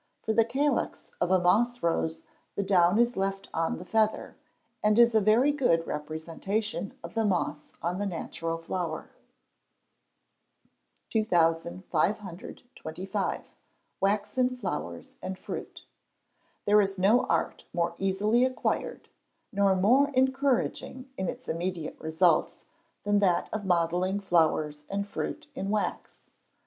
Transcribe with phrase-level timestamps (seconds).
[0.23, 2.23] For the calyx of a moss rose
[2.55, 4.35] the down is left on the feather,
[4.83, 9.11] and is a very good representation of the moss on the natural flower.
[11.11, 13.51] 2525.
[14.01, 15.85] Waxen Flowers and Fruit.
[16.65, 19.07] There is no art more easily acquired,
[19.51, 22.65] nor more encouraging in its immediate results,
[23.03, 26.23] than that of modelling flowers and fruit in wax.